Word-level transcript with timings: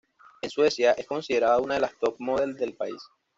En 0.41 0.49
Suecia, 0.49 0.93
es 0.93 1.05
considerada 1.05 1.59
una 1.59 1.75
de 1.75 1.81
las 1.81 1.95
top 1.99 2.15
models 2.17 2.55
del 2.57 2.73
país. 2.75 2.99